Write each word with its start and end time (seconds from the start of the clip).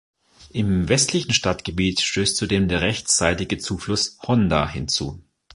Im 0.51 0.89
westlichen 0.89 1.31
Stadtgebiet 1.31 2.01
stößt 2.01 2.35
zudem 2.35 2.67
der 2.67 2.81
rechtsseitige 2.81 3.59
Zufluss 3.59 4.17
"Honda" 4.25 4.67
hinzu. 4.67 5.21